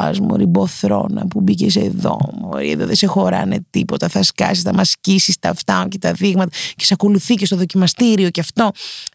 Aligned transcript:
πα, 0.00 0.14
Μωρή, 0.22 0.46
μποθρόνα 0.46 1.26
που 1.30 1.40
μπήκε 1.40 1.80
εδώ, 1.80 2.18
Μωρή, 2.40 2.70
εδώ 2.70 2.86
δεν 2.86 2.94
σε 2.94 3.06
χωράνε 3.06 3.64
τίποτα. 3.70 4.08
Θα 4.08 4.22
σκάσεις, 4.22 4.62
θα 4.62 4.74
μα 4.74 4.84
σκίσει 4.84 5.36
τα 5.40 5.48
αυτά 5.48 5.86
και 5.90 5.98
τα 5.98 6.12
δείγματα 6.12 6.50
και 6.76 6.84
σε 6.84 6.94
ακολουθεί 6.94 7.34
και 7.34 7.46
στο 7.46 7.56
δοκιμαστήριο 7.56 8.30
και 8.30 8.40
αυτό. 8.40 8.70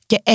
Και 0.06 0.22
ε, 0.24 0.34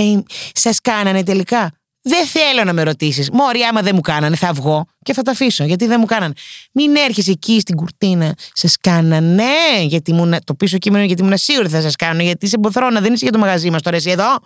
σα 0.55 0.71
κάνανε 0.71 1.23
τελικά. 1.23 1.73
Δεν 2.03 2.27
θέλω 2.27 2.65
να 2.65 2.73
με 2.73 2.83
ρωτήσεις. 2.83 3.31
Μωρή, 3.31 3.61
άμα 3.61 3.83
δεν 3.83 3.95
μου 3.95 4.01
κάνανε, 4.01 4.37
θα 4.37 4.53
βγω 4.53 4.87
και 5.03 5.13
θα 5.13 5.23
τα 5.23 5.31
αφήσω. 5.31 5.65
Γιατί 5.65 5.87
δεν 5.87 5.97
μου 6.01 6.07
κάνανε. 6.07 6.33
Μην 6.73 6.97
έρχεσαι 6.97 7.31
εκεί 7.31 7.61
στην 7.61 7.77
κουρτίνα. 7.77 8.35
Σα 8.53 8.69
κάνανε. 8.91 9.45
Γιατί 9.83 10.13
μου, 10.13 10.31
το 10.45 10.55
πίσω 10.55 10.79
κείμενο 10.79 11.05
γιατί 11.05 11.23
ήμουν 11.23 11.37
σίγουρη 11.37 11.69
θα 11.69 11.81
σα 11.81 11.91
κάνω. 11.91 12.23
Γιατί 12.23 12.47
είσαι 12.47 12.59
μποθρόνα, 12.59 13.01
δεν 13.01 13.13
είσαι 13.13 13.25
για 13.25 13.33
το 13.33 13.39
μαγαζί 13.39 13.71
μας 13.71 13.83
τώρα 13.83 13.97
εσύ 13.97 14.11
εδώ. 14.11 14.37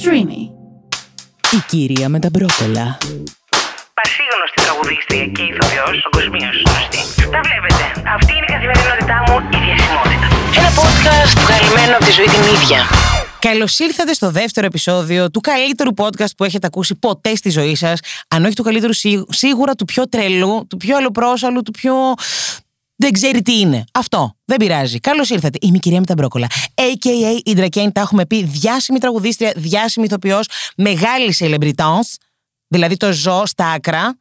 Streamy. 0.00 0.50
Η 1.52 1.62
κυρία 1.68 2.08
με 2.08 2.18
τα 2.18 2.28
μπρόκολα. 2.32 2.98
Πασίγνωστη 4.80 5.06
τραγουδίστρια 5.06 5.26
και 5.26 5.42
ηθοποιός 5.42 5.96
παγκοσμίω 6.10 6.50
γνωστή. 6.64 7.00
Τα 7.34 7.40
βλέπετε. 7.46 7.84
Αυτή 8.16 8.32
είναι 8.36 8.46
η 8.48 8.52
καθημερινότητά 8.54 9.16
μου, 9.26 9.34
η 9.56 9.58
διασημότητα. 9.66 10.26
Ένα 10.60 10.70
podcast 10.80 11.32
βγαλμένο 11.44 11.96
από 11.96 12.04
τη 12.04 12.10
ζωή 12.12 12.24
την 12.26 12.42
ίδια. 12.54 12.80
Καλώς 13.38 13.78
ήρθατε 13.78 14.12
στο 14.12 14.30
δεύτερο 14.30 14.66
επεισόδιο 14.66 15.30
του 15.30 15.40
καλύτερου 15.40 15.90
podcast 15.96 16.32
που 16.36 16.44
έχετε 16.44 16.66
ακούσει 16.66 16.94
ποτέ 16.94 17.34
στη 17.36 17.50
ζωή 17.50 17.74
σας. 17.74 18.00
Αν 18.28 18.44
όχι 18.44 18.54
του 18.54 18.62
καλύτερου, 18.62 18.92
σίγου- 18.92 19.32
σίγουρα 19.32 19.74
του 19.74 19.84
πιο 19.84 20.08
τρελού, 20.08 20.66
του 20.68 20.76
πιο 20.76 20.96
αλλοπρόσαλου, 20.96 21.62
του 21.62 21.70
πιο. 21.70 21.94
Δεν 22.96 23.12
ξέρει 23.12 23.42
τι 23.42 23.58
είναι. 23.58 23.84
Αυτό. 23.92 24.34
Δεν 24.44 24.56
πειράζει. 24.56 25.00
Καλώς 25.00 25.30
ήρθατε. 25.30 25.58
Είμαι 25.60 25.76
η 25.76 25.80
κυρία 25.80 26.00
με 26.00 26.06
τα 26.06 26.14
μπρόκολα. 26.14 26.46
AKA 26.74 27.40
η 27.44 27.52
Ντρακέν, 27.54 27.92
τα 27.92 28.00
έχουμε 28.00 28.26
πει. 28.26 28.42
Διάσημη 28.44 28.98
τραγουδίστρια, 28.98 29.52
διάσημη 29.56 30.06
ηθοποιός, 30.06 30.46
μεγάλη 30.76 31.34
celebrity. 31.38 32.00
Δηλαδή 32.72 32.96
το 32.96 33.12
ζω 33.12 33.42
στα 33.46 33.66
άκρα. 33.66 34.18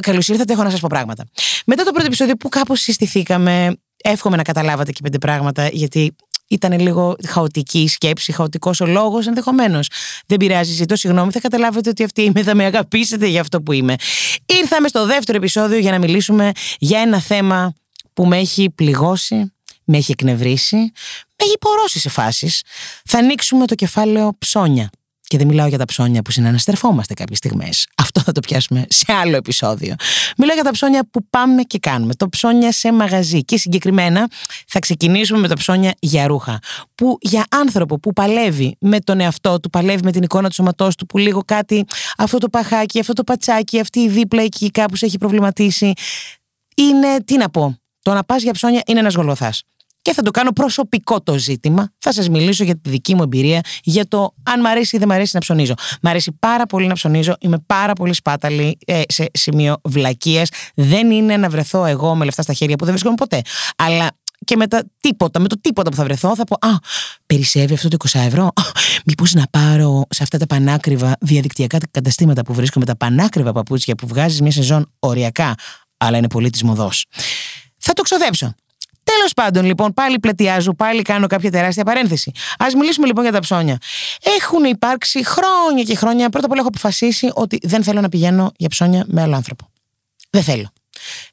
Καλώς 0.00 0.28
ήρθατε, 0.28 0.52
έχω 0.52 0.62
να 0.62 0.70
σας 0.70 0.80
πω 0.80 0.88
πράγματα. 0.90 1.24
Μετά 1.66 1.84
το 1.84 1.90
πρώτο 1.90 2.06
επεισόδιο 2.06 2.36
που 2.36 2.48
κάπως 2.48 2.80
συστηθήκαμε, 2.80 3.76
εύχομαι 4.02 4.36
να 4.36 4.42
καταλάβατε 4.42 4.92
και 4.92 5.00
πέντε 5.02 5.18
πράγματα, 5.18 5.68
γιατί 5.72 6.16
ήταν 6.48 6.80
λίγο 6.80 7.16
χαοτική 7.26 7.80
η 7.80 7.88
σκέψη, 7.88 8.32
χαοτικός 8.32 8.80
ο 8.80 8.86
λόγος 8.86 9.26
ενδεχομένως. 9.26 9.88
Δεν 10.26 10.36
πειράζει, 10.36 10.72
ζητώ 10.72 10.96
συγγνώμη, 10.96 11.32
θα 11.32 11.40
καταλάβετε 11.40 11.88
ότι 11.88 12.04
αυτή 12.04 12.22
είμαι, 12.22 12.42
θα 12.42 12.54
με 12.54 12.64
αγαπήσετε 12.64 13.26
για 13.26 13.40
αυτό 13.40 13.62
που 13.62 13.72
είμαι. 13.72 13.94
Ήρθαμε 14.46 14.88
στο 14.88 15.06
δεύτερο 15.06 15.38
επεισόδιο 15.38 15.78
για 15.78 15.90
να 15.90 15.98
μιλήσουμε 15.98 16.52
για 16.78 17.00
ένα 17.00 17.20
θέμα 17.20 17.72
που 18.12 18.26
με 18.26 18.38
έχει 18.38 18.70
πληγώσει, 18.70 19.52
με 19.84 19.96
έχει 19.96 20.10
εκνευρίσει, 20.10 20.76
με 20.76 21.44
έχει 21.44 21.58
πορώσει 21.58 22.00
σε 22.00 22.08
φάσεις. 22.08 22.62
Θα 23.04 23.18
ανοίξουμε 23.18 23.66
το 23.66 23.74
κεφάλαιο 23.74 24.36
ψώνια. 24.38 24.90
Και 25.26 25.38
δεν 25.38 25.46
μιλάω 25.46 25.66
για 25.66 25.78
τα 25.78 25.84
ψώνια 25.84 26.22
που 26.22 26.30
συναναστρεφόμαστε 26.30 27.14
κάποιες 27.14 27.38
στιγμές. 27.38 27.86
Αυτό 27.96 28.20
θα 28.20 28.32
το 28.32 28.40
πιάσουμε 28.40 28.84
σε 28.88 29.12
άλλο 29.12 29.36
επεισόδιο. 29.36 29.94
Μιλάω 30.36 30.54
για 30.54 30.64
τα 30.64 30.70
ψώνια 30.70 31.08
που 31.10 31.26
πάμε 31.30 31.62
και 31.62 31.78
κάνουμε. 31.78 32.14
Το 32.14 32.28
ψώνια 32.28 32.72
σε 32.72 32.92
μαγαζί. 32.92 33.44
Και 33.44 33.56
συγκεκριμένα 33.56 34.28
θα 34.66 34.78
ξεκινήσουμε 34.78 35.38
με 35.38 35.48
τα 35.48 35.54
ψώνια 35.54 35.94
για 35.98 36.26
ρούχα. 36.26 36.58
Που 36.94 37.18
για 37.20 37.46
άνθρωπο 37.50 37.98
που 37.98 38.12
παλεύει 38.12 38.76
με 38.80 39.00
τον 39.00 39.20
εαυτό 39.20 39.60
του, 39.60 39.70
παλεύει 39.70 40.04
με 40.04 40.12
την 40.12 40.22
εικόνα 40.22 40.48
του 40.48 40.54
σώματός 40.54 40.96
του, 40.96 41.06
που 41.06 41.18
λίγο 41.18 41.42
κάτι, 41.44 41.84
αυτό 42.16 42.38
το 42.38 42.48
παχάκι, 42.48 43.00
αυτό 43.00 43.12
το 43.12 43.24
πατσάκι, 43.24 43.80
αυτή 43.80 44.00
η 44.00 44.08
δίπλα 44.08 44.42
εκεί 44.42 44.70
κάπου 44.70 44.96
σε 44.96 45.06
έχει 45.06 45.18
προβληματίσει. 45.18 45.92
Είναι, 46.76 47.16
τι 47.24 47.36
να 47.36 47.50
πω, 47.50 47.78
το 48.02 48.12
να 48.12 48.24
πας 48.24 48.42
για 48.42 48.52
ψώνια 48.52 48.82
είναι 48.86 48.98
ένας 48.98 49.14
γολοθάς. 49.14 49.62
Και 50.04 50.12
θα 50.12 50.22
το 50.22 50.30
κάνω 50.30 50.52
προσωπικό 50.52 51.20
το 51.20 51.38
ζήτημα. 51.38 51.92
Θα 51.98 52.12
σας 52.12 52.28
μιλήσω 52.28 52.64
για 52.64 52.80
τη 52.80 52.90
δική 52.90 53.14
μου 53.14 53.22
εμπειρία, 53.22 53.60
για 53.82 54.08
το 54.08 54.34
αν 54.42 54.60
μ' 54.60 54.66
αρέσει 54.66 54.96
ή 54.96 54.98
δεν 54.98 55.08
μ' 55.08 55.12
αρέσει 55.12 55.30
να 55.34 55.40
ψωνίζω. 55.40 55.74
Μ' 56.02 56.08
αρέσει 56.08 56.36
πάρα 56.38 56.66
πολύ 56.66 56.86
να 56.86 56.94
ψωνίζω. 56.94 57.36
Είμαι 57.40 57.58
πάρα 57.66 57.92
πολύ 57.92 58.14
σπάταλη 58.14 58.78
ε, 58.86 59.02
σε 59.08 59.30
σημείο 59.32 59.76
βλακείας. 59.84 60.48
Δεν 60.74 61.10
είναι 61.10 61.36
να 61.36 61.48
βρεθώ 61.48 61.84
εγώ 61.84 62.14
με 62.14 62.24
λεφτά 62.24 62.42
στα 62.42 62.52
χέρια 62.52 62.76
που 62.76 62.84
δεν 62.84 62.92
βρίσκομαι 62.92 63.14
ποτέ. 63.16 63.40
Αλλά 63.76 64.10
και 64.44 64.56
με 64.56 64.66
τα 64.66 64.84
τίποτα, 65.00 65.40
με 65.40 65.48
το 65.48 65.60
τίποτα 65.60 65.90
που 65.90 65.96
θα 65.96 66.04
βρεθώ, 66.04 66.34
θα 66.36 66.44
πω 66.44 66.66
Α, 66.66 66.70
περισσεύει 67.26 67.74
αυτό 67.74 67.88
το 67.88 67.96
20 68.08 68.20
ευρώ. 68.20 68.52
Μήπως 69.06 69.32
να 69.32 69.46
πάρω 69.50 70.04
σε 70.10 70.22
αυτά 70.22 70.38
τα 70.38 70.46
πανάκριβα 70.46 71.16
διαδικτυακά 71.20 71.78
καταστήματα 71.90 72.42
που 72.42 72.54
βρίσκομαι, 72.54 72.84
τα 72.84 72.96
πανάκριβα 72.96 73.52
παπούτσια 73.52 73.94
που 73.94 74.06
βγάζεις 74.06 74.40
μια 74.40 74.52
σεζόν 74.52 74.92
οριακά, 74.98 75.54
αλλά 75.96 76.16
είναι 76.18 76.28
πολύ 76.28 76.50
της 76.50 76.62
μοδός. 76.62 77.04
Θα 77.78 77.92
το 77.92 78.02
ξοδέψω. 78.02 78.54
Τέλος 79.16 79.32
πάντων, 79.34 79.64
λοιπόν, 79.64 79.92
πάλι 79.92 80.18
πλατιάζω, 80.18 80.74
πάλι 80.74 81.02
κάνω 81.02 81.26
κάποια 81.26 81.50
τεράστια 81.50 81.84
παρένθεση. 81.84 82.32
Α 82.58 82.66
μιλήσουμε 82.76 83.06
λοιπόν 83.06 83.22
για 83.22 83.32
τα 83.32 83.40
ψώνια. 83.40 83.78
Έχουν 84.22 84.64
υπάρξει 84.64 85.24
χρόνια 85.24 85.82
και 85.82 85.96
χρόνια. 85.96 86.28
Πρώτα 86.28 86.46
απ' 86.46 86.52
όλα, 86.52 86.60
έχω 86.60 86.68
αποφασίσει 86.68 87.30
ότι 87.34 87.58
δεν 87.62 87.82
θέλω 87.82 88.00
να 88.00 88.08
πηγαίνω 88.08 88.52
για 88.56 88.68
ψώνια 88.68 89.04
με 89.08 89.22
άλλο 89.22 89.36
άνθρωπο. 89.36 89.70
Δεν 90.30 90.42
θέλω. 90.42 90.72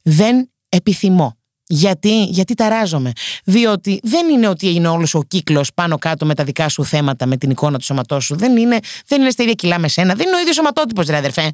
Δεν 0.02 0.50
επιθυμώ. 0.70 1.38
Γιατί, 1.68 2.24
γιατί 2.24 2.54
ταράζομαι. 2.54 3.12
Διότι 3.44 4.00
δεν 4.04 4.30
είναι 4.30 4.48
ότι 4.48 4.74
είναι 4.74 4.88
όλος 4.88 5.14
ο 5.14 5.24
κύκλος 5.28 5.74
πάνω 5.74 5.98
κάτω 5.98 6.26
με 6.26 6.36
τα 6.36 6.44
δικά 6.44 6.70
σου 6.70 6.86
θέματα, 6.86 7.26
με 7.26 7.38
την 7.38 7.50
εικόνα 7.50 7.78
του 7.78 7.84
σώματός 7.84 8.26
σου. 8.26 8.36
Δεν 8.36 8.58
είναι, 8.58 8.80
δεν 9.08 9.22
είναι 9.22 9.30
στα 9.30 9.44
ίδια 9.44 9.56
κιλά 9.56 9.80
με 9.80 9.88
σένα. 9.88 10.14
Δεν 10.16 10.28
είναι 10.28 10.36
ο 10.36 10.40
ίδιος 10.40 10.56
σωματότυπος, 10.56 11.08
ρε 11.08 11.18
αδερφέ. 11.18 11.52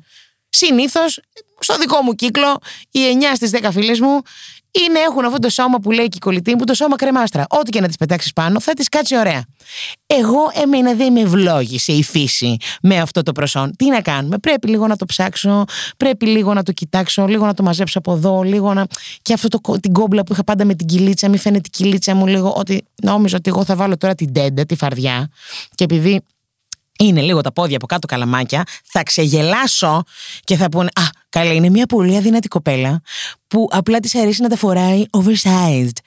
Συνήθως, 0.50 1.20
στο 1.60 1.78
δικό 1.78 2.02
μου 2.02 2.14
κύκλο, 2.14 2.58
οι 2.92 3.00
9 3.34 3.36
στις 3.36 3.52
10 3.54 3.70
φίλες 3.72 4.00
μου 4.00 4.22
είναι, 4.86 5.00
έχουν 5.00 5.26
αυτό 5.26 5.40
το 5.40 5.50
σώμα 5.50 5.80
που 5.80 5.92
λέει 5.92 6.08
και 6.08 6.18
η 6.18 6.20
κολλητή 6.20 6.56
μου, 6.56 6.64
το 6.64 6.74
σώμα 6.74 6.96
κρεμάστρα. 6.96 7.46
Ό,τι 7.50 7.72
και 7.72 7.82
να 7.82 7.88
τις 7.88 7.98
πετάξεις 7.98 8.34
πάνω, 8.34 8.60
θα 8.60 8.74
τη 8.74 8.84
κάτσει 8.84 9.18
ωραία. 9.18 9.44
Εγώ, 10.06 10.52
εμένα 10.54 10.94
δεν 10.94 11.12
με 11.12 11.20
ευλόγησε 11.20 11.92
η 11.92 12.04
φύση 12.04 12.58
με 12.82 13.00
αυτό 13.00 13.24
το 13.24 13.32
προσόν. 13.32 13.76
Τι 13.76 13.90
να 13.90 14.02
κάνουμε, 14.02 14.38
πρέπει 14.38 14.68
λίγο 14.68 14.88
να 14.88 14.96
το 14.96 15.06
ψάξω, 15.06 15.64
πρέπει 15.98 16.26
λίγο 16.26 16.54
να 16.54 16.64
το 16.64 16.72
κοιτάξω, 16.72 17.26
λίγο 17.26 17.46
να 17.46 17.54
το 17.54 17.64
μαζέψω 17.64 18.00
από 18.00 18.14
εδώ, 18.14 18.42
λίγο 18.42 18.74
να. 18.74 18.86
και 19.22 19.34
αυτό 19.34 19.48
το, 19.48 19.80
την 19.80 19.94
κόμπλα 19.94 20.24
που 20.24 20.34
είχα 20.34 20.44
πάντα 20.44 20.66
με 20.66 20.74
την 20.74 20.88
κυλίτσα, 20.88 21.30
μην 21.30 21.40
φαίνεται 21.40 21.70
η 21.74 21.78
κυλίτσα 21.78 22.16
μου 22.16 22.28
λίγο 22.28 22.54
ότι 22.58 22.86
νόμιζα 23.04 23.38
ότι 23.38 23.50
εγώ 23.50 23.64
θα 23.64 23.76
βάλω 23.76 23.98
τώρα 23.98 24.16
την 24.16 24.34
τέντα, 24.34 24.66
τη 24.66 24.76
φαρδιά. 24.76 25.30
Και 25.76 25.84
επειδή 25.84 26.22
είναι 27.00 27.22
λίγο 27.22 27.42
τα 27.42 27.52
πόδια 27.52 27.76
από 27.76 27.86
κάτω 27.86 28.08
καλαμάκια, 28.08 28.64
θα 28.84 29.04
ξεγελάσω 29.04 30.04
και 30.44 30.56
θα 30.56 30.70
πούνε 30.70 30.90
Α, 30.94 31.04
καλά, 31.30 31.54
είναι 31.54 31.70
μια 31.70 31.86
πολύ 31.86 32.18
αδύνατη 32.18 32.48
κοπέλα 32.48 33.02
που 33.48 33.68
απλά 33.72 34.00
της 34.00 34.16
αρέσει 34.16 34.42
να 34.42 34.50
τα 34.50 34.56
φοράει 34.56 35.04
oversized. 35.12 35.98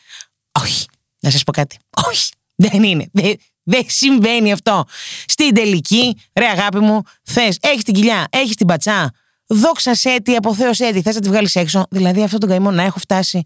Όχι. 0.60 0.86
Να 1.20 1.30
σας 1.30 1.44
πω 1.44 1.52
κάτι. 1.52 1.76
Όχι. 2.08 2.30
Δεν 2.54 2.82
είναι. 2.82 3.08
Δεν, 3.12 3.36
δεν 3.62 3.84
συμβαίνει 3.86 4.52
αυτό. 4.52 4.84
Στην 5.26 5.54
τελική, 5.54 6.16
ρε 6.34 6.46
αγάπη 6.46 6.78
μου, 6.78 7.02
θες, 7.22 7.58
έχεις 7.60 7.84
την 7.84 7.94
κοιλιά, 7.94 8.26
έχεις 8.30 8.56
την 8.56 8.66
πατσά. 8.66 9.12
Δόξα 9.46 9.94
σε 9.94 10.10
έτη, 10.10 10.36
από 10.36 10.54
Θεό 10.54 10.70
έτη, 10.78 11.02
θες 11.02 11.14
να 11.14 11.20
τη 11.20 11.28
βγάλεις 11.28 11.54
έξω. 11.54 11.86
Δηλαδή 11.90 12.22
αυτό 12.22 12.38
τον 12.38 12.48
καημό 12.48 12.70
να 12.70 12.82
έχω 12.82 12.98
φτάσει 12.98 13.44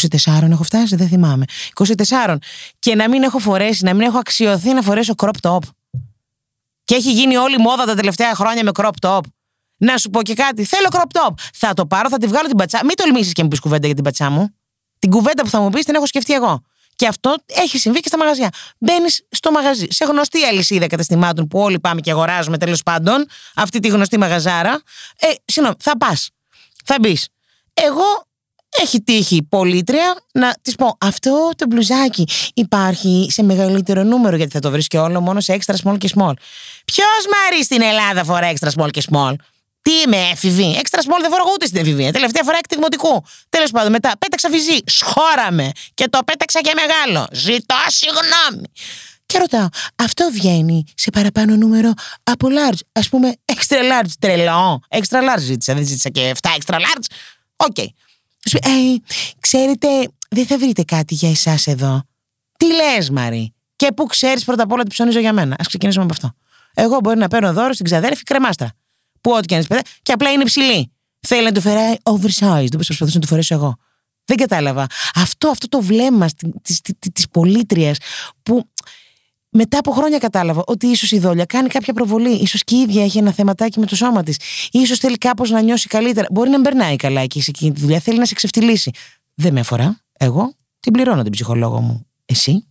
24 0.00 0.50
έχω 0.50 0.62
φτάσει, 0.62 0.96
δεν 0.96 1.08
θυμάμαι. 1.08 1.44
24. 1.74 2.36
Και 2.78 2.94
να 2.94 3.08
μην 3.08 3.22
έχω 3.22 3.38
φορέσει, 3.38 3.84
να 3.84 3.94
μην 3.94 4.06
έχω 4.06 4.18
αξιωθεί 4.18 4.72
να 4.72 4.82
φορέσω 4.82 5.14
crop 5.16 5.30
top. 5.40 5.58
Και 6.84 6.94
έχει 6.94 7.12
γίνει 7.12 7.36
όλη 7.36 7.58
μόδα 7.58 7.84
τα 7.84 7.94
τελευταία 7.94 8.34
χρόνια 8.34 8.64
με 8.64 8.70
crop 8.74 8.90
top. 9.00 9.20
Να 9.76 9.96
σου 9.96 10.10
πω 10.10 10.22
και 10.22 10.34
κάτι. 10.34 10.64
Θέλω 10.64 10.88
crop 10.90 11.20
top. 11.20 11.34
Θα 11.54 11.74
το 11.74 11.86
πάρω, 11.86 12.08
θα 12.08 12.18
τη 12.18 12.26
βγάλω 12.26 12.48
την 12.48 12.56
πατσά. 12.56 12.80
Μην 12.84 12.96
τολμήσεις 12.96 13.32
και 13.32 13.42
μου 13.42 13.48
πεις 13.48 13.60
κουβέντα 13.60 13.86
για 13.86 13.94
την 13.94 14.04
πατσά 14.04 14.30
μου. 14.30 14.56
Την 14.98 15.10
κουβέντα 15.10 15.42
που 15.42 15.48
θα 15.48 15.60
μου 15.60 15.70
πεις 15.70 15.84
την 15.84 15.94
έχω 15.94 16.06
σκεφτεί 16.06 16.32
εγώ. 16.32 16.62
Και 16.96 17.06
αυτό 17.06 17.36
έχει 17.46 17.78
συμβεί 17.78 18.00
και 18.00 18.08
στα 18.08 18.18
μαγαζιά. 18.18 18.48
Μπαίνεις 18.78 19.26
στο 19.30 19.50
μαγαζί, 19.50 19.86
σε 19.90 20.04
γνωστή 20.04 20.44
αλυσίδα 20.44 20.86
καταστημάτων 20.86 21.46
που 21.46 21.58
όλοι 21.58 21.80
πάμε 21.80 22.00
και 22.00 22.10
αγοράζουμε 22.10 22.58
τέλος 22.58 22.82
πάντων, 22.82 23.26
αυτή 23.54 23.80
τη 23.80 23.88
γνωστή 23.88 24.18
μαγαζάρα. 24.18 24.80
Ε, 25.18 25.26
συγγνώμη, 25.44 25.76
θα 25.80 25.96
πας. 25.96 26.30
Θα 26.84 26.96
μπεις. 27.00 27.28
Εγώ 27.74 28.26
έχει 28.80 29.00
τύχει 29.02 29.46
πολίτρια 29.48 30.16
να 30.32 30.54
της 30.62 30.74
πω 30.74 30.96
αυτό 31.00 31.50
το 31.56 31.66
μπλουζάκι 31.68 32.28
υπάρχει 32.54 33.26
σε 33.30 33.42
μεγαλύτερο 33.42 34.02
νούμερο 34.02 34.36
γιατί 34.36 34.52
θα 34.52 34.60
το 34.60 34.70
βρεις 34.70 34.86
και 34.86 34.98
όλο 34.98 35.20
μόνο 35.20 35.40
σε 35.40 35.58
extra 35.60 35.74
small 35.84 35.98
και 35.98 36.10
small. 36.14 36.32
Ποιος 36.84 37.26
Μάρι 37.32 37.64
στην 37.64 37.82
Ελλάδα 37.82 38.24
φορά 38.24 38.52
extra 38.52 38.68
small 38.76 38.90
και 38.90 39.02
small; 39.10 39.34
Τι 39.82 39.90
είμαι, 40.06 40.16
εφηβή. 40.32 40.80
Extra 40.82 40.98
small 40.98 41.18
δεν 41.20 41.30
φοράω 41.30 41.46
ούτε 41.54 41.66
στην 41.66 41.80
εφηβεία. 41.80 42.12
Τελευταία 42.12 42.42
φορά 42.42 42.58
εκτιμωτικού. 42.58 43.24
Τέλος 43.48 43.70
πάντων, 43.70 43.90
μετά 43.92 44.12
πέταξα 44.18 44.48
φυζή. 44.50 44.78
Σχόραμε. 44.86 45.70
Και 45.94 46.08
το 46.08 46.18
πέταξα 46.24 46.60
και 46.60 46.72
μεγάλο. 46.74 47.26
Ζητώ 47.32 47.76
συγγνώμη. 47.86 48.66
Και 49.26 49.38
ρωτάω, 49.38 49.66
αυτό 49.96 50.28
βγαίνει 50.32 50.84
σε 50.94 51.10
παραπάνω 51.10 51.56
νούμερο 51.56 51.92
από 52.22 52.48
large; 52.50 52.78
Ας 52.92 53.08
πούμε, 53.10 53.32
extra 53.52 53.76
large. 53.76 54.10
Τρελό. 54.18 54.80
Extra 54.88 55.18
large 55.18 55.38
ζήτησα. 55.38 55.74
Δεν 55.74 55.86
ζήτησα 55.86 56.08
και 56.08 56.32
7 56.40 56.48
extra 56.58 56.74
large. 56.74 57.06
Ok. 57.56 57.76
Okay. 57.78 57.86
Σου 58.50 58.58
πει, 58.58 58.70
«Ε, 58.70 58.96
ξέρετε, 59.40 59.88
δεν 60.30 60.46
θα 60.46 60.58
βρείτε 60.58 60.82
κάτι 60.82 61.14
για 61.14 61.30
εσάς 61.30 61.66
εδώ. 61.66 62.02
Τι 62.56 62.66
λες, 62.66 63.10
μαρή; 63.10 63.54
Και 63.76 63.92
πού 63.96 64.06
ξέρεις 64.06 64.44
πρώτα 64.44 64.62
απ' 64.62 64.72
όλα 64.72 64.82
τι 64.82 64.88
ψωνίζω 64.88 65.20
για 65.20 65.32
μένα; 65.32 65.54
Ας 65.54 65.64
ξεκινήσουμε 65.66 66.04
από 66.04 66.12
αυτό. 66.12 66.32
Εγώ 66.74 66.98
μπορεί 67.00 67.18
να 67.18 67.28
παίρνω 67.28 67.52
δώρο 67.52 67.72
στην 67.72 67.84
ξαδέρφη 67.84 68.22
κρεμάστρα. 68.22 68.72
Που 69.20 69.30
ό,τι 69.32 69.46
και 69.46 69.54
αν 69.54 69.66
της 69.66 69.78
και 70.02 70.12
απλά 70.12 70.30
είναι 70.30 70.44
ψηλή. 70.44 70.92
Θέλει 71.20 71.44
να 71.44 71.52
του 71.52 71.60
φεράει 71.60 71.94
oversized, 72.02 72.72
όπως 72.74 72.84
προσπαθούσα 72.84 73.14
να 73.14 73.20
του 73.20 73.26
φορέσω 73.26 73.54
εγώ. 73.54 73.76
Δεν 74.24 74.36
κατάλαβα. 74.36 74.86
Αυτό, 75.14 75.48
αυτό 75.48 75.68
το 75.68 75.80
βλέμμα 75.80 76.26
της 77.12 77.28
πολίτριας 77.30 77.98
που 78.42 78.68
μετά 79.52 79.78
από 79.78 79.90
χρόνια 79.90 80.18
κατάλαβα 80.18 80.62
ότι 80.66 80.86
ίσως 80.86 81.10
η 81.10 81.18
δόλια 81.18 81.44
κάνει 81.44 81.68
κάποια 81.68 81.92
προβολή. 81.92 82.46
σω 82.46 82.58
και 82.64 82.74
η 82.74 82.78
ίδια 82.78 83.04
έχει 83.04 83.18
ένα 83.18 83.32
θεματάκι 83.32 83.78
με 83.78 83.86
το 83.86 83.96
σώμα 83.96 84.22
της. 84.22 84.36
σω 84.86 84.96
θέλει 84.96 85.18
κάπως 85.18 85.50
να 85.50 85.60
νιώσει 85.60 85.88
καλύτερα. 85.88 86.26
Μπορεί 86.30 86.50
να 86.50 86.60
περνάει 86.60 86.96
καλά 86.96 87.20
εκεί 87.20 87.40
σε 87.40 87.50
εκείνη 87.50 87.72
τη 87.72 87.80
δουλειά. 87.80 88.00
Θέλει 88.00 88.18
να 88.18 88.24
σε 88.24 88.34
ξεφτυλίσει. 88.34 88.90
Δεν 89.34 89.52
με 89.52 89.60
αφορά. 89.60 90.00
Εγώ 90.18 90.54
την 90.80 90.92
πληρώνω 90.92 91.22
την 91.22 91.32
ψυχολόγο 91.32 91.80
μου. 91.80 92.06
Εσύ 92.24 92.66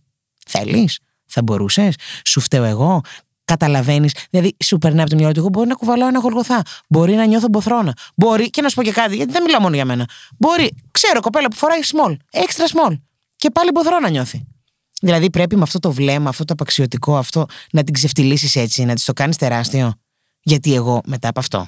θέλεις, 0.46 0.98
θα 1.26 1.42
μπορούσες, 1.42 1.94
σου 2.24 2.40
φταίω 2.40 2.64
εγώ; 2.64 3.00
Καταλαβαίνεις, 3.44 4.14
δηλαδή 4.30 4.56
σου 4.64 4.78
περνάει 4.78 5.00
από 5.00 5.10
το 5.10 5.16
μυαλό 5.16 5.32
του. 5.32 5.38
Εγώ 5.38 5.48
μπορεί 5.48 5.68
να 5.68 5.74
κουβαλάω 5.74 6.08
ένα 6.08 6.18
γολγοθά. 6.18 6.62
Μπορεί 6.88 7.14
να 7.14 7.24
νιώθω 7.24 7.48
μποθρόνα. 7.48 7.96
Μπορεί 8.16 8.50
και 8.50 8.62
να 8.62 8.68
σου 8.68 8.74
πω 8.74 8.82
και 8.82 8.92
κάτι, 8.92 9.16
γιατί 9.16 9.32
δεν 9.32 9.42
μιλάω 9.42 9.60
μόνο 9.60 9.74
για 9.74 9.84
μένα. 9.84 10.08
Μπορεί, 10.38 10.76
ξέρω 10.90 11.20
κοπέλα 11.20 11.48
που 11.48 11.56
φοράει 11.56 11.80
small, 11.82 12.16
extra 12.30 12.64
small. 12.72 12.98
Και 13.36 13.50
πάλι 13.50 13.70
μποθρόνα 13.70 14.08
νιώθει. 14.08 14.46
Δηλαδή 15.04 15.30
πρέπει 15.30 15.56
με 15.56 15.62
αυτό 15.62 15.78
το 15.78 15.92
βλέμμα, 15.92 16.28
αυτό 16.28 16.44
το 16.44 16.52
απαξιωτικό, 16.52 17.16
αυτό 17.16 17.46
να 17.72 17.84
την 17.84 17.94
ξεφτυλίσεις 17.94 18.56
έτσι, 18.56 18.84
να 18.84 18.94
της 18.94 19.04
το 19.04 19.12
κάνεις 19.12 19.36
τεράστιο; 19.36 19.94
Γιατί 20.42 20.74
εγώ 20.74 21.00
μετά 21.06 21.28
από 21.28 21.40
αυτό. 21.40 21.66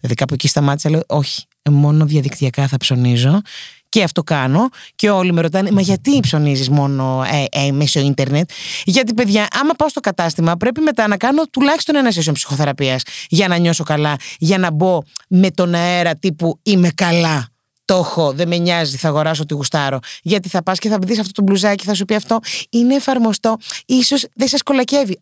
Δηλαδή 0.00 0.14
κάπου 0.14 0.34
εκεί 0.34 0.48
σταμάτησα, 0.48 0.90
λέω, 0.90 1.02
Όχι, 1.06 1.44
μόνο 1.70 2.04
διαδικτυακά 2.06 2.68
θα 2.68 2.76
ψωνίζω. 2.76 3.40
Και 3.88 4.02
αυτό 4.02 4.22
κάνω. 4.22 4.68
Και 4.94 5.10
όλοι 5.10 5.32
με 5.32 5.40
ρωτάνε, 5.40 5.70
Μα 5.70 5.80
γιατί 5.80 6.20
ψωνίζεις 6.20 6.68
μόνο 6.70 7.24
ε, 7.32 7.66
ε, 7.66 7.72
μέσω 7.72 8.00
ίντερνετ; 8.00 8.50
Γιατί, 8.84 9.14
παιδιά, 9.14 9.48
άμα 9.60 9.74
πάω 9.74 9.88
στο 9.88 10.00
κατάστημα, 10.00 10.56
πρέπει 10.56 10.80
μετά 10.80 11.08
να 11.08 11.16
κάνω 11.16 11.42
τουλάχιστον 11.42 11.96
ένα 11.96 12.10
session 12.14 12.32
ψυχοθεραπείας 12.32 13.02
για 13.28 13.48
να 13.48 13.56
νιώσω 13.56 13.84
καλά, 13.84 14.16
για 14.38 14.58
να 14.58 14.70
μπω 14.70 15.02
με 15.28 15.50
τον 15.50 15.74
αέρα 15.74 16.16
τύπου 16.16 16.58
Είμαι 16.62 16.88
καλά 16.94 17.51
το 17.92 17.98
έχω, 17.98 18.32
δεν 18.32 18.48
με 18.48 18.56
νοιάζει, 18.56 18.96
θα 18.96 19.08
αγοράσω 19.08 19.42
ό,τι 19.42 19.54
γουστάρω. 19.54 19.98
Γιατί 20.22 20.48
θα 20.48 20.62
πας 20.62 20.78
και 20.78 20.88
θα 20.88 20.98
δεις 21.00 21.18
αυτό 21.18 21.32
το 21.32 21.42
μπλουζάκι, 21.42 21.84
θα 21.84 21.94
σου 21.94 22.04
πει 22.04 22.14
αυτό 22.14 22.38
είναι 22.70 22.94
εφαρμοστό, 22.94 23.56
ίσως 23.86 24.26
δεν 24.34 24.48
σα 24.48 24.58
κολακεύει. 24.58 25.18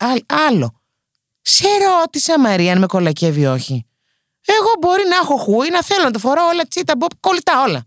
Άλλο. 0.49 0.81
Σε 1.41 1.67
ρώτησα, 1.89 2.39
Μαρία, 2.39 2.73
αν 2.73 2.79
με 2.79 2.87
κολακεύει 2.87 3.41
ή 3.41 3.47
όχι. 3.47 3.87
Εγώ 4.45 4.71
μπορεί 4.81 5.03
να 5.09 5.17
έχω 5.17 5.37
χούι, 5.37 5.71
να 5.71 5.83
θέλω 5.83 6.05
να 6.05 6.11
το 6.11 6.19
φορώ 6.19 6.43
όλα 6.53 6.63
τσίτα, 6.69 6.97
μποπ, 6.97 7.11
κολλητά 7.21 7.63
όλα. 7.63 7.85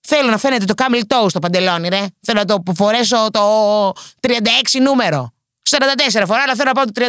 Θέλω 0.00 0.30
να 0.30 0.38
φαίνεται 0.38 0.64
το 0.64 0.74
camel 0.76 1.00
toe 1.06 1.26
στο 1.28 1.38
παντελόνι, 1.38 1.88
ρε. 1.88 2.06
Θέλω 2.20 2.38
να 2.38 2.44
το 2.44 2.62
φορέσω 2.74 3.30
το 3.30 3.42
36 4.20 4.30
νούμερο. 4.82 5.32
44 5.70 6.22
φορά, 6.26 6.42
αλλά 6.42 6.54
θέλω 6.54 6.68
να 6.68 6.74
πάω 6.74 6.84
το 6.84 6.92
36. 6.94 7.08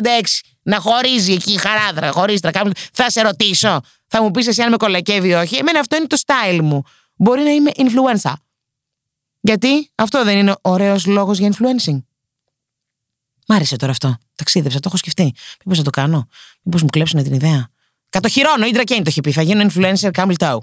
Να 0.63 0.79
χωρίζει 0.79 1.33
εκεί 1.33 1.53
η 1.53 1.57
χαράδρα, 1.57 2.11
χωρίζει 2.11 2.39
τα 2.39 2.51
Θα 2.93 3.09
σε 3.09 3.21
ρωτήσω. 3.21 3.81
Θα 4.07 4.21
μου 4.21 4.31
πεις 4.31 4.47
εσύ 4.47 4.61
αν 4.61 4.69
με 4.69 4.77
κολακεύει 4.77 5.27
ή 5.27 5.33
όχι. 5.33 5.55
Εμένα 5.55 5.79
αυτό 5.79 5.95
είναι 5.95 6.07
το 6.07 6.17
style 6.25 6.59
μου 6.61 6.83
μπορεί 7.15 7.42
να 7.42 7.50
είμαι 7.50 7.71
influencer. 7.75 8.33
Γιατί 9.42 9.92
αυτό 9.95 10.24
δεν 10.24 10.38
είναι 10.38 10.56
ωραίος 10.62 11.06
λόγος 11.06 11.38
για 11.38 11.51
influencing. 11.51 12.01
Μ' 13.48 13.54
άρεσε 13.54 13.75
τώρα 13.75 13.92
αυτό. 13.92 14.18
Ταξίδεψα, 14.36 14.80
το 14.80 14.88
έχω 14.88 14.98
σκεφτεί. 14.98 15.33
Μήπως 15.60 15.77
να 15.77 15.83
το 15.83 15.89
κάνω. 15.89 16.27
Μήπως 16.62 16.81
μου 16.81 16.89
κλέψουν 16.89 17.24
την 17.24 17.33
ιδέα. 17.33 17.68
Κατοχυρώνω, 18.10 18.65
η 18.65 18.71
Ντρακέιν 18.71 19.04
το 19.04 19.10
έχει 19.10 19.21
πει. 19.21 19.31
Θα 19.31 19.42
γίνω 19.42 19.65
influencer 19.69 20.12
Camel 20.12 20.33
Toe. 20.38 20.57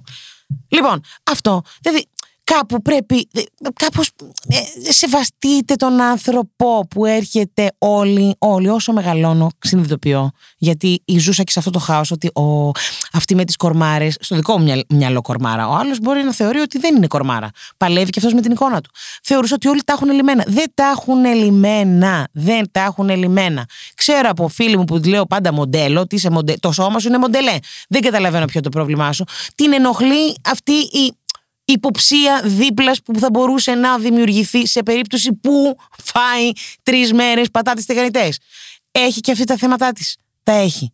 Λοιπόν, 0.69 1.01
αυτό. 1.23 1.63
Δηλαδή, 1.81 2.09
κάπου 2.55 2.83
πρέπει, 2.83 3.29
κάπως 3.75 4.11
ε, 4.49 4.93
σεβαστείτε 4.93 5.75
τον 5.75 6.01
άνθρωπο 6.01 6.87
που 6.91 7.07
έρχεται 7.07 7.73
όλοι, 7.79 8.35
όλοι 8.39 8.69
όσο 8.69 8.93
μεγαλώνω 8.93 9.51
συνειδητοποιώ 9.59 10.31
γιατί 10.59 11.03
ζούσα 11.19 11.43
και 11.43 11.53
σε 11.53 11.59
αυτό 11.59 11.71
το 11.71 11.79
χάος 11.79 12.11
ότι 12.11 12.31
ο, 12.35 12.71
αυτή 13.13 13.35
με 13.35 13.45
τις 13.45 13.57
κορμάρες, 13.57 14.17
στο 14.21 14.37
δικό 14.37 14.59
μου 14.59 14.83
μυαλό 14.89 15.21
κορμάρα, 15.21 15.69
ο 15.69 15.75
άλλος 15.75 15.99
μπορεί 16.01 16.23
να 16.23 16.33
θεωρεί 16.33 16.59
ότι 16.59 16.79
δεν 16.79 16.97
είναι 16.97 17.07
κορμάρα. 17.07 17.49
Παλεύει 17.77 18.11
και 18.11 18.19
αυτός 18.19 18.35
με 18.35 18.41
την 18.41 18.53
εικόνα 18.53 18.81
του. 18.81 18.91
Θεωρούσα 19.23 19.55
ότι 19.55 19.69
όλοι 19.69 19.81
τα 19.85 19.93
έχουν 19.93 20.11
λιμένα. 20.11 20.45
Δεν 20.47 20.73
τα 20.75 20.85
έχουν 20.85 21.25
λιμένα. 21.25 22.29
Δεν 22.33 22.71
τα 22.73 22.81
έχουν 22.81 23.09
λιμένα. 23.09 23.67
Ξέρω 23.95 24.29
από 24.31 24.49
φίλοι 24.49 24.77
μου 24.77 24.85
που 24.85 25.01
λέω 25.07 25.27
πάντα 25.27 25.53
μοντέλο, 25.53 26.01
ότι 26.01 26.15
είσαι 26.15 26.31
μοντε... 26.31 26.55
το 26.61 26.73
σώμα 26.73 26.99
σου 26.99 27.09
είναι 27.09 27.19
μοντελέ. 27.19 27.57
Δεν 27.89 28.03
καταλαβαίνω 28.03 28.45
ποιο 28.45 28.61
το 28.61 28.69
πρόβλημά 28.69 29.13
σου. 29.13 29.25
Την 29.55 29.73
ενοχλεί 29.73 30.37
αυτή 30.45 30.73
η 30.73 31.15
υποψία 31.73 32.43
δίπλας 32.45 33.03
που 33.03 33.19
θα 33.19 33.31
μπορούσε 33.31 33.75
να 33.75 33.99
δημιουργηθεί 33.99 34.67
σε 34.67 34.83
περίπτωση 34.83 35.33
που 35.33 35.77
φάει 36.05 36.51
τρεις 36.83 37.13
μέρες 37.13 37.51
πατάτες 37.51 37.85
τηγανιτέ. 37.85 38.33
Έχει 38.91 39.21
και 39.21 39.33
αυτή 39.33 39.45
τα 39.45 39.57
θέματα 39.57 39.93
της. 39.93 40.17
Τα 40.43 40.53
έχει. 40.53 40.93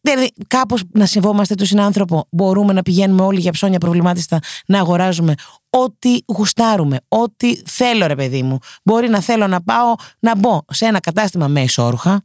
Δηλαδή, 0.00 0.32
κάπως 0.46 0.82
να 0.92 1.06
σεβόμαστε 1.06 1.54
τον 1.54 1.66
συνάνθρωπο. 1.66 2.26
Μπορούμε 2.30 2.72
να 2.72 2.82
πηγαίνουμε 2.82 3.22
όλοι 3.22 3.40
για 3.40 3.52
ψώνια 3.52 3.78
προβλημάτιστα 3.78 4.38
να 4.66 4.78
αγοράζουμε 4.78 5.34
ό,τι 5.70 6.18
γουστάρουμε, 6.26 7.00
ό,τι 7.08 7.62
θέλω, 7.66 8.06
ρε 8.06 8.14
παιδί 8.14 8.42
μου. 8.42 8.58
Μπορεί 8.82 9.08
να 9.08 9.20
θέλω 9.20 9.46
να 9.46 9.62
πάω 9.62 9.94
να 10.18 10.36
μπω 10.36 10.60
σε 10.70 10.86
ένα 10.86 11.00
κατάστημα 11.00 11.48
με 11.48 11.62
ισόρουχα. 11.62 12.24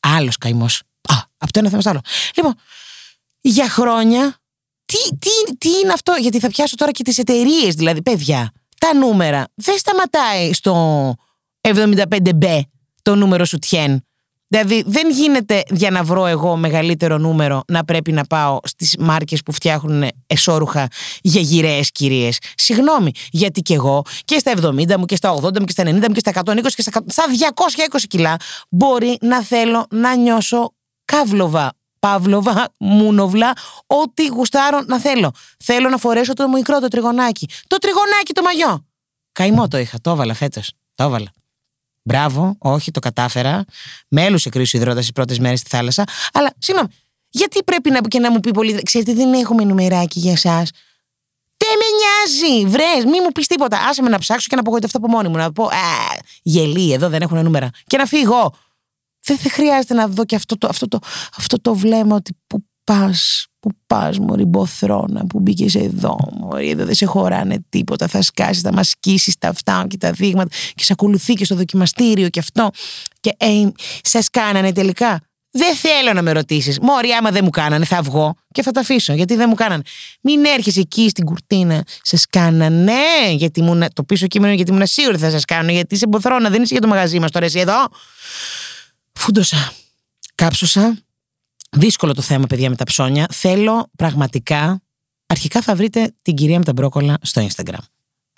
Άλλος 0.00 0.36
καημός. 0.38 0.82
Α, 1.08 1.14
από 1.36 1.52
το 1.52 1.58
ένα 1.58 1.68
θέμα 1.68 1.80
στο 1.80 1.90
άλλο. 1.90 2.00
Λοιπόν, 2.36 2.54
για 3.40 3.68
χρόνια 3.68 4.41
τι, 4.92 5.16
τι, 5.16 5.56
τι 5.58 5.68
είναι 5.68 5.92
αυτό, 5.92 6.14
γιατί 6.18 6.38
θα 6.38 6.48
πιάσω 6.48 6.76
τώρα 6.76 6.90
και 6.90 7.02
τις 7.02 7.18
εταιρείες, 7.18 7.74
δηλαδή, 7.74 8.02
παιδιά. 8.02 8.52
Τα 8.78 8.94
νούμερα 8.94 9.44
δεν 9.54 9.78
σταματάει 9.78 10.52
στο 10.52 11.14
75B 11.60 12.60
το 13.02 13.14
νούμερο 13.14 13.44
σου 13.44 13.58
τιέν. 13.58 14.04
Δηλαδή 14.48 14.82
δεν 14.86 15.10
γίνεται 15.10 15.62
για 15.70 15.90
να 15.90 16.02
βρω 16.02 16.26
εγώ 16.26 16.56
μεγαλύτερο 16.56 17.18
νούμερο 17.18 17.62
να 17.66 17.84
πρέπει 17.84 18.12
να 18.12 18.24
πάω 18.24 18.58
στις 18.64 18.96
μάρκες 18.98 19.42
που 19.42 19.52
φτιάχνουν 19.52 20.08
εσώρουχα 20.26 20.88
για 21.22 21.40
γυραιές 21.40 21.90
κυρίες. 21.90 22.38
Συγγνώμη, 22.54 23.10
γιατί 23.30 23.60
και 23.60 23.74
εγώ 23.74 24.02
και 24.24 24.38
στα 24.38 24.52
70 24.62 24.96
μου 24.96 25.04
και 25.04 25.16
στα 25.16 25.34
80 25.34 25.58
μου 25.58 25.64
και 25.64 25.72
στα 25.72 25.82
90 25.84 25.86
μου 25.92 26.14
και 26.14 26.18
στα 26.18 26.42
120 26.44 26.60
και 26.74 26.82
στα, 26.82 27.04
στα 27.06 27.24
220 27.92 28.00
κιλά 28.08 28.36
μπορεί 28.68 29.18
να 29.20 29.42
θέλω 29.42 29.86
να 29.90 30.16
νιώσω 30.16 30.72
καύλοβα 31.04 31.72
Παύλοβα, 32.02 32.68
Μούνοβλα, 32.78 33.52
ό,τι 33.86 34.26
γουστάρω 34.26 34.82
να 34.86 34.98
θέλω. 35.00 35.32
Θέλω 35.64 35.88
να 35.88 35.96
φορέσω 35.96 36.32
το 36.32 36.48
μικρό 36.48 36.80
το 36.80 36.88
τριγωνάκι. 36.88 37.48
Το 37.66 37.76
τριγωνάκι 37.78 38.32
το 38.32 38.42
μαγιό. 38.42 38.86
Καημό 39.32 39.68
το 39.68 39.78
είχα, 39.78 40.00
το 40.00 40.10
έβαλα 40.10 40.34
φέτος. 40.34 40.72
Το 40.94 41.04
έβαλα. 41.04 41.32
Μπράβο, 42.02 42.56
όχι, 42.58 42.90
το 42.90 43.00
κατάφερα. 43.00 43.64
Με 44.08 44.24
έλουσε 44.24 44.48
κρύο 44.48 44.64
υδρότα 44.72 45.02
στι 45.02 45.12
πρώτες 45.12 45.38
μέρες 45.38 45.58
στη 45.58 45.68
θάλασσα. 45.68 46.04
Αλλά, 46.32 46.52
συγγνώμη, 46.58 46.88
γιατί 47.28 47.62
πρέπει 47.64 47.90
να, 47.90 48.00
και 48.00 48.18
να 48.18 48.30
μου 48.30 48.40
πει 48.40 48.50
πολύ. 48.50 48.82
Ξέρετε, 48.82 49.12
δεν 49.12 49.32
έχουμε 49.32 49.64
νουμεράκι 49.64 50.18
για 50.18 50.32
εσάς. 50.32 50.70
Δεν 51.56 51.76
με 51.78 51.84
νοιάζει, 51.98 52.66
βρες, 52.66 53.04
μη 53.04 53.20
μου 53.20 53.32
πεις 53.32 53.46
τίποτα. 53.46 53.78
Άσε 53.88 54.02
με 54.02 54.08
να 54.08 54.18
ψάξω 54.18 54.46
και 54.48 54.54
να 54.54 54.60
απογοητευτώ 54.60 54.98
από 54.98 55.08
μόνη 55.08 55.28
μου. 55.28 55.36
Να 55.36 55.52
πω, 55.52 55.64
Α, 55.64 56.18
γελί, 56.42 56.92
εδώ 56.92 57.08
δεν 57.08 57.22
έχουν 57.22 57.42
νούμερα. 57.42 57.70
Και 57.86 57.96
να 57.96 58.06
φύγω. 58.06 58.54
Δεν, 59.24 59.38
δεν 59.42 59.52
χρειάζεται 59.52 59.94
να 59.94 60.08
δω 60.08 60.24
και 60.24 60.36
αυτό 60.36 60.58
το, 60.58 60.66
αυτό 60.66 60.88
το, 60.88 60.98
αυτό 61.36 61.60
το 61.60 61.74
βλέμμα 61.74 62.16
ότι 62.16 62.36
που 62.46 62.64
πας, 62.84 63.46
που 63.60 63.70
πας 63.86 64.18
μωρή 64.18 64.44
μποθρόνα 64.44 65.26
που 65.26 65.40
μπήκες 65.40 65.74
εδώ 65.74 66.18
μωρή 66.32 66.70
εδώ 66.70 66.84
δεν 66.84 66.94
σε 66.94 67.04
χωράνε 67.04 67.64
τίποτα 67.68 68.06
θα 68.06 68.22
σκάσεις, 68.22 68.62
θα 68.62 68.72
μας 68.72 68.88
σκίσεις 68.88 69.38
τα 69.38 69.48
αυτά 69.48 69.86
και 69.88 69.96
τα 69.96 70.12
δείγματα 70.12 70.56
και 70.74 70.84
σε 70.84 70.92
ακολουθεί 70.92 71.34
και 71.34 71.44
στο 71.44 71.54
δοκιμαστήριο 71.54 72.28
και 72.28 72.38
αυτό 72.38 72.70
και 73.20 73.34
ε, 73.36 73.68
σας 74.02 74.30
κάνανε 74.30 74.72
τελικά 74.72 75.20
δεν 75.54 75.74
θέλω 75.74 76.12
να 76.12 76.22
με 76.22 76.32
ρωτήσεις. 76.32 76.78
Μωρή, 76.80 77.10
άμα 77.10 77.30
δεν 77.30 77.40
μου 77.44 77.50
κάνανε, 77.50 77.84
θα 77.84 78.02
βγω 78.02 78.34
και 78.52 78.62
θα 78.62 78.70
τα 78.70 78.80
αφήσω. 78.80 79.12
Γιατί 79.12 79.36
δεν 79.36 79.46
μου 79.48 79.54
κάνανε. 79.54 79.82
Μην 80.20 80.44
έρχεσαι 80.44 80.80
εκεί 80.80 81.08
στην 81.08 81.24
κουρτίνα. 81.24 81.84
Σα 82.02 82.16
κάνανε. 82.16 82.92
Γιατί 83.30 83.60
ήμουν, 83.60 83.84
το 83.92 84.02
πίσω 84.02 84.26
κείμενο 84.26 84.54
γιατί 84.54 84.70
ήμουν 84.70 84.86
σίγουρη 84.86 85.18
θα 85.18 85.30
σα 85.30 85.40
κάνω. 85.40 85.70
Γιατί 85.70 85.94
είσαι 85.94 86.06
μποθρόνα, 86.06 86.50
δεν 86.50 86.62
είσαι 86.62 86.72
για 86.72 86.82
το 86.82 86.88
μαγαζί 86.88 87.18
μας 87.18 87.30
τώρα 87.30 87.46
εσύ 87.46 87.58
εδώ. 87.58 87.88
Φούντοσα. 89.22 89.72
Κάψωσα. 90.34 90.98
Δύσκολο 91.70 92.14
το 92.14 92.22
θέμα, 92.22 92.46
παιδιά, 92.46 92.70
με 92.70 92.76
τα 92.76 92.84
ψώνια. 92.84 93.26
Θέλω 93.32 93.90
πραγματικά. 93.96 94.82
Αρχικά 95.26 95.62
θα 95.62 95.74
βρείτε 95.74 96.14
την 96.22 96.34
κυρία 96.34 96.58
με 96.58 96.64
τα 96.64 96.72
μπρόκολα 96.72 97.18
στο 97.22 97.46
Instagram. 97.46 97.78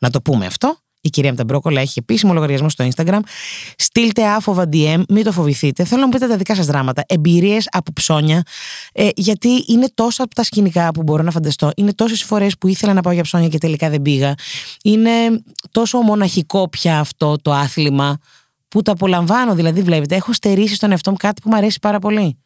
Να 0.00 0.10
το 0.10 0.22
πούμε 0.22 0.46
αυτό. 0.46 0.76
Η 1.00 1.08
κυρία 1.08 1.30
με 1.30 1.36
τα 1.36 1.44
μπρόκολα 1.44 1.80
έχει 1.80 1.98
επίσημο 1.98 2.32
λογαριασμό 2.32 2.68
στο 2.68 2.88
Instagram. 2.94 3.18
Στείλτε 3.76 4.26
άφοβα 4.26 4.68
DM, 4.72 5.02
μην 5.08 5.24
το 5.24 5.32
φοβηθείτε. 5.32 5.84
Θέλω 5.84 6.00
να 6.00 6.06
μου 6.06 6.12
πείτε 6.12 6.26
τα 6.26 6.36
δικά 6.36 6.54
σας 6.54 6.66
δράματα, 6.66 7.02
εμπειρίες 7.06 7.68
από 7.70 7.92
ψώνια. 7.92 8.42
Ε, 8.92 9.08
γιατί 9.16 9.64
είναι 9.66 9.88
τόσα 9.94 10.22
από 10.22 10.34
τα 10.34 10.42
σκηνικά 10.42 10.90
που 10.90 11.02
μπορώ 11.02 11.22
να 11.22 11.30
φανταστώ. 11.30 11.70
Είναι 11.76 11.94
τόσες 11.94 12.22
φορές 12.22 12.58
που 12.58 12.68
ήθελα 12.68 12.92
να 12.92 13.00
πάω 13.00 13.12
για 13.12 13.22
ψώνια 13.22 13.48
και 13.48 13.58
τελικά 13.58 13.90
δεν 13.90 14.02
πήγα. 14.02 14.34
Είναι 14.82 15.10
τόσο 15.70 15.98
μοναχικό 15.98 16.68
πια 16.68 16.98
αυτό 16.98 17.36
το 17.42 17.52
άθλημα 17.52 18.18
που 18.74 18.82
το 18.82 18.92
απολαμβάνω. 18.92 19.54
Δηλαδή, 19.54 19.82
βλέπετε, 19.82 20.14
έχω 20.14 20.32
στερήσει 20.32 20.74
στον 20.74 20.90
εαυτό 20.90 21.10
μου 21.10 21.16
κάτι 21.16 21.40
που 21.40 21.48
μου 21.50 21.56
αρέσει 21.56 21.78
πάρα 21.80 21.98
πολύ. 21.98 22.38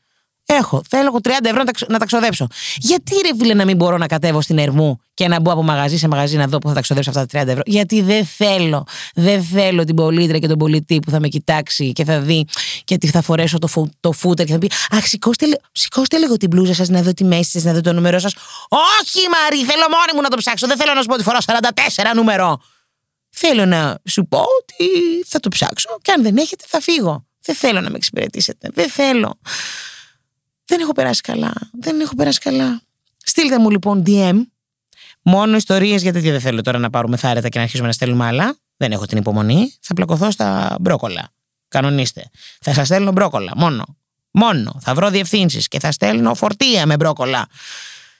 Έχω. 0.47 0.83
Θέλω 0.89 1.21
30 1.23 1.31
ευρώ 1.43 1.63
να 1.89 1.99
τα 1.99 2.05
ξοδέψω. 2.07 2.47
Γιατί 2.77 3.15
ρε 3.15 3.31
φίλε 3.39 3.55
να 3.55 3.65
μην 3.65 3.77
μπορώ 3.77 3.97
να 3.97 4.07
κατέβω 4.07 4.41
στην 4.41 4.59
Ερμού 4.59 5.01
και 5.15 5.29
να 5.29 5.41
μπω 5.41 5.53
από 5.53 5.63
μαγαζί 5.63 5.97
σε 5.97 6.09
μαγαζί 6.09 6.37
να 6.37 6.47
δω 6.47 6.59
που 6.59 6.69
θα 6.69 6.75
τα 6.75 6.81
ξοδέψω 6.81 7.11
αυτά 7.11 7.27
τα 7.27 7.43
30 7.43 7.49
ευρώ; 7.49 7.63
Γιατί 7.67 8.01
δεν 8.01 8.25
θέλω. 8.25 8.85
Δεν 9.15 9.43
θέλω 9.43 9.85
την 9.85 9.95
πολίτρια 9.95 10.39
και 10.39 10.47
τον 10.47 10.59
πολιτή 10.59 10.99
που 10.99 11.11
θα 11.11 11.21
με 11.21 11.29
κοιτάξει 11.29 11.93
και 11.93 12.05
θα 12.05 12.21
δει 12.21 12.47
και 12.85 12.99
θα 13.13 13.23
φορέσω 13.23 13.59
το, 13.59 13.67
φου, 13.67 13.89
το 14.01 14.13
φούτερ 14.13 14.47
και 14.47 14.53
θα 14.53 14.59
πει 14.59 14.71
Αχ, 14.91 15.07
σηκώστε, 15.07 15.47
σηκώστε 15.73 16.19
λίγο 16.19 16.37
την 16.37 16.49
μπλούζα 16.49 16.75
σας 16.75 16.89
να 16.89 17.03
δω 17.03 17.13
τη 17.13 17.25
μέση 17.25 17.61
σα, 17.61 17.69
να 17.69 17.75
δω 17.75 17.81
το 17.81 17.93
νούμερό 17.93 18.19
σας. 18.19 18.35
Όχι, 18.69 19.29
Μαρή, 19.29 19.65
θέλω 19.65 19.83
μόνη 19.91 20.13
μου 20.15 20.21
να 20.21 20.29
το 20.29 20.37
ψάξω. 20.37 20.67
Δεν 20.67 20.77
θέλω 20.77 20.95
να 20.95 21.01
σου 21.01 21.07
πω 21.07 21.15
ότι 21.15 21.23
φοράω 21.23 21.41
44 21.47 22.15
νούμερο. 22.15 22.61
Θέλω 23.41 23.67
να 23.67 23.99
σου 24.09 24.27
πω 24.27 24.39
ότι 24.39 24.91
θα 25.27 25.41
το 25.41 25.49
ψάξω 25.49 25.99
και 26.03 26.13
αν 26.13 26.23
δεν 26.23 26.37
έχετε 26.37 26.65
θα 26.69 26.81
φύγω. 26.81 27.27
Δεν 27.41 27.55
θέλω 27.55 27.81
να 27.81 27.91
με 27.91 27.97
εξυπηρετήσετε. 27.97 28.71
Δεν 28.73 28.91
θέλω. 28.91 29.39
Δεν 30.65 30.81
έχω 30.81 30.93
περάσει 30.93 31.21
καλά. 31.21 31.53
Δεν 31.81 32.01
έχω 32.01 32.15
περάσει 32.15 32.39
καλά. 32.39 32.81
Στείλτε 33.25 33.59
μου 33.59 33.71
λοιπόν 33.71 34.03
DM. 34.07 34.37
Μόνο 35.23 35.57
ιστορίες, 35.57 36.03
γιατί 36.03 36.21
δεν 36.21 36.41
θέλω 36.41 36.63
τώρα 36.63 36.79
να 36.79 36.91
πάρουμε 36.91 37.17
θάρετα 37.17 37.49
και 37.49 37.59
να 37.59 37.65
αρχίσουμε 37.65 37.89
να 37.89 37.95
στέλνουμε 37.95 38.27
άλλα. 38.27 38.57
Δεν 38.77 38.93
έχω 38.93 39.07
την 39.07 39.19
υπομονή. 39.19 39.75
Θα 39.81 39.95
πλακωθώ 39.95 40.31
στα 40.31 40.77
μπρόκολα. 40.81 41.29
Κανονίστε. 41.69 42.31
Θα 42.61 42.73
σας 42.73 42.87
στέλνω 42.87 43.13
μπρόκολα. 43.13 43.53
Μόνο. 43.57 43.97
Μόνο. 44.31 44.79
Θα 44.81 44.95
βρω 44.95 45.11
διευθύνσεις 45.11 45.69
και 45.69 45.81
θα 45.81 45.93
στέλνω 45.93 46.35
φορτία 46.35 46.87
με 46.87 46.97
μπρόκολα. 46.97 47.47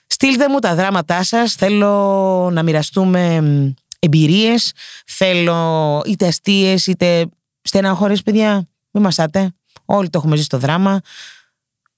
Στείλτε 0.07 0.49
μου 0.49 0.59
τα 0.59 0.75
δράματά 0.75 1.23
σας. 1.23 1.53
Θέλω 1.53 2.49
να 2.53 2.63
μοιραστούμε 2.63 3.41
εμπειρίες. 3.99 4.71
Θέλω 5.05 6.01
είτε 6.05 6.27
αστείες 6.27 6.87
είτε 6.87 7.25
στεναχώρες, 7.61 8.21
παιδιά. 8.23 8.67
Μην 8.91 9.03
μασάτε. 9.03 9.53
Όλοι 9.85 10.09
το 10.09 10.17
έχουμε 10.17 10.35
ζήσει 10.35 10.49
το 10.49 10.57
δράμα. 10.57 11.01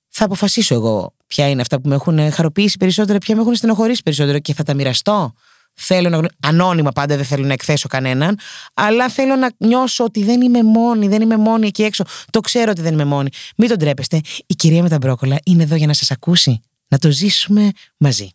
Θα 0.09 0.25
αποφασίσω 0.25 0.73
εγώ 0.75 1.13
ποια 1.27 1.49
είναι 1.49 1.61
αυτά 1.61 1.81
που 1.81 1.89
με 1.89 1.95
έχουν 1.95 2.31
χαροποιήσει 2.31 2.77
περισσότερο, 2.77 3.17
ποια 3.17 3.35
με 3.35 3.41
έχουν 3.41 3.55
στενοχωρήσει 3.55 4.03
περισσότερο 4.03 4.39
και 4.39 4.53
θα 4.53 4.63
τα 4.63 4.73
μοιραστώ. 4.73 5.33
Θέλω 5.73 6.09
να 6.09 6.17
γνω- 6.17 6.31
Ανώνυμα 6.39 6.91
πάντα, 6.91 7.15
δεν 7.15 7.25
θέλω 7.25 7.45
να 7.45 7.53
εκθέσω 7.53 7.87
κανέναν, 7.87 8.39
αλλά 8.73 9.09
θέλω 9.09 9.35
να 9.35 9.51
νιώσω 9.57 10.03
ότι 10.03 10.23
δεν 10.23 10.41
είμαι 10.41 10.63
μόνη, 10.63 11.07
δεν 11.07 11.21
είμαι 11.21 11.37
μόνη 11.37 11.67
εκεί 11.67 11.83
έξω. 11.83 12.03
Το 12.29 12.39
ξέρω 12.39 12.71
ότι 12.71 12.81
δεν 12.81 12.93
είμαι 12.93 13.05
μόνη. 13.05 13.29
Μην 13.57 13.69
τον 13.69 13.77
τρέπεστε. 13.77 14.21
Η 14.45 14.53
κυρία 14.55 14.81
με 14.81 14.89
τα 14.89 14.97
μπρόκολα 14.97 15.37
είναι 15.45 15.63
εδώ 15.63 15.75
για 15.75 15.87
να 15.87 15.93
σας 15.93 16.11
ακούσει. 16.11 16.59
Να 16.87 16.97
το 16.97 17.11
ζήσουμε 17.11 17.71
μαζί. 17.97 18.29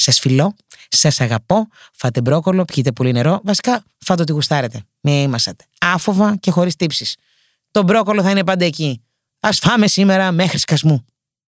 Σας 0.00 0.18
φιλώ, 0.18 0.54
σας 0.88 1.20
αγαπώ. 1.20 1.68
Φάτε 1.92 2.20
μπρόκολο, 2.20 2.64
πιείτε 2.64 2.92
πολύ 2.92 3.12
νερό. 3.12 3.40
Βασικά, 3.44 3.84
φάτε 3.98 4.22
ό,τι 4.22 4.32
γουστάρετε. 4.32 4.82
Μην 5.00 5.30
μασάτε. 5.30 5.64
Άφοβα 5.80 6.36
και 6.36 6.50
χωρίς 6.50 6.76
τύψεις. 6.76 7.16
Το 7.70 7.82
μπρόκολο 7.82 8.22
θα 8.22 8.30
είναι 8.30 8.44
πάντα 8.44 8.64
εκεί. 8.64 9.02
Α 9.40 9.52
φάμε 9.52 9.86
σήμερα 9.86 10.32
μέχρι 10.32 10.58
σκασμού. 10.58 11.04